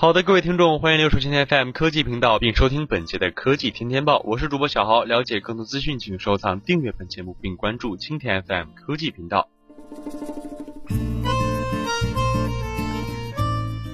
[0.00, 4.18] 好的，各位听众，欢迎留守今天 FM 科技频道，并收听本节的科技天天报。
[4.20, 9.50] 我是主播小豪，了解更多资讯，请收藏、订阅本节目，并关注青田 FM 科技频道。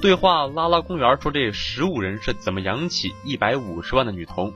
[0.00, 4.54] 对话拉拉公园说，这十五人是怎么养起一百五十万的女童？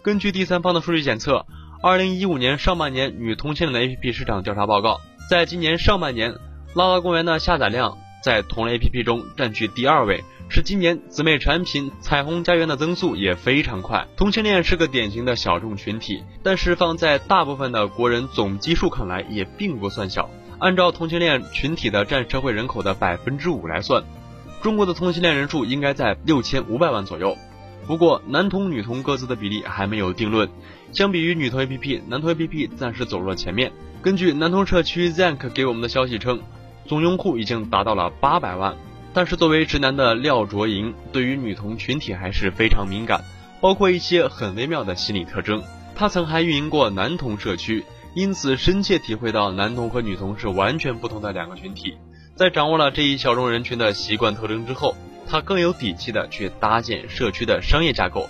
[0.00, 1.44] 根据第三方的数据检测，
[1.82, 6.36] 二零一五年上半年女同性恋的 APP 市场调查报告，在今年上半年，
[6.76, 10.22] 拉拉公园的下载量在同类 APP 中占据第二位。
[10.50, 14.06] 是今年姊妹产品彩虹家园的增速也非常快。
[14.16, 20.30] 同性恋是个典型的小众群体，但是放在大部分的国人总基数看来也并不算小。
[20.58, 24.02] 按照同性恋群体的占社会人口的百分之五来算，
[24.62, 27.36] 中国的同性恋人数应该在六千五百万左右。
[27.86, 30.48] 不过男同女同各自的比例还没有定论。
[30.92, 33.70] 相比于女同 APP，男同 APP 暂时走入了前面。
[34.00, 36.40] 根据男同社区 Zank 给我们的消息称，
[36.86, 38.74] 总用户已经达到了八百万。
[39.18, 43.24] 但是作为直男的廖卓莹，对于女同群体还是非常敏感，
[43.60, 45.60] 包括一些很微妙的心理特征。
[45.96, 47.84] 他曾还运营过男同社区，
[48.14, 51.96] 因此深切体会到男同和女同是完全不同的两个群体。
[52.36, 54.94] 在掌握了这一小众人群的习惯特征之后，
[55.28, 58.28] 他更有底气的去搭建社区的商业架构。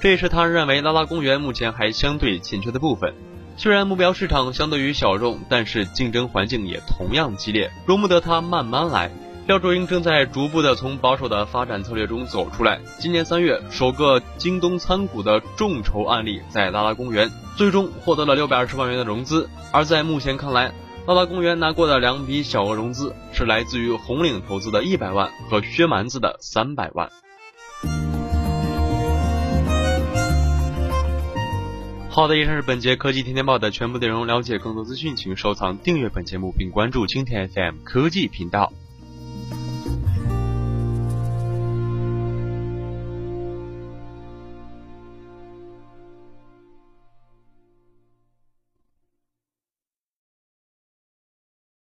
[0.00, 3.12] 这也是他认为拉拉公园目前还相对欠缺的部分。
[3.58, 9.10] 虽然目标市场相对于小众，但是竞争环境也同样激烈，容不得他慢慢来。
[9.46, 12.80] 廖卓英正在逐步的从保守的发展策略中走出来。
[13.00, 19.48] 今年三月，首个京东参股的众筹案例在拉拉公园最终获得了六百二十万元的融资。
[19.72, 20.72] 而在目前看来，
[21.06, 27.10] 拉拉公园拿过的两笔小额融资是来自于红岭投资的一百万和薛蛮子的三百万。
[32.08, 34.26] 好的，以上是本节科技天天报的全部内容。
[34.28, 38.72] 了解更多资讯，请收藏、订阅本节目，并关注青田 FM 科技频道。